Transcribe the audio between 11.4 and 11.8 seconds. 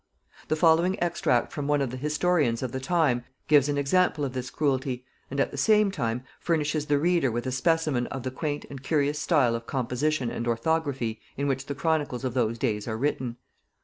which the